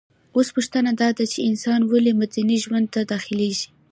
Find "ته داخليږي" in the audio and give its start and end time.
2.93-3.67